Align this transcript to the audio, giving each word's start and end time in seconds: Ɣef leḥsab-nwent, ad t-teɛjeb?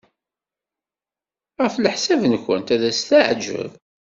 Ɣef 1.61 1.75
leḥsab-nwent, 1.77 2.67
ad 2.75 2.81
t-teɛjeb? 2.95 3.71